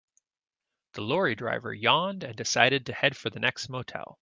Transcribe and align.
The 0.93 1.03
lorry 1.03 1.35
driver 1.35 1.71
yawned 1.75 2.23
and 2.23 2.35
decided 2.35 2.87
to 2.87 2.93
head 2.93 3.15
for 3.15 3.29
the 3.29 3.39
next 3.39 3.69
motel. 3.69 4.17